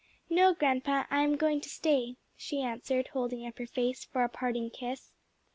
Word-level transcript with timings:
"No, 0.31 0.55
grandpa, 0.55 1.03
I 1.11 1.21
am 1.21 1.35
going 1.37 1.61
to 1.61 1.69
stay," 1.69 2.15
she 2.35 2.63
answered, 2.63 3.09
holding 3.09 3.45
up 3.45 3.59
her 3.59 3.67
face 3.67 4.03
for 4.03 4.23
a 4.23 4.29
parting 4.29 4.71
kiss. 4.71 5.11